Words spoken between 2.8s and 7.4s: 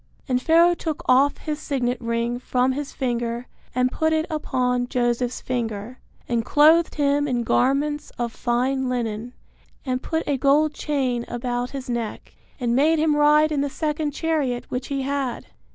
finger and put it upon Joseph's finger, and clothed him